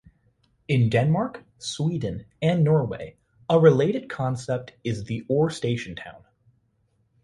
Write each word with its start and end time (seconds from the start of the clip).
In 0.67 0.89
Denmark, 0.89 1.43
Sweden 1.59 2.25
and 2.41 2.63
Norway, 2.63 3.17
a 3.47 3.59
related 3.59 4.09
concept 4.09 4.73
is 4.83 5.03
the 5.03 5.23
or 5.29 5.51
"station 5.51 5.95
town". 5.95 6.23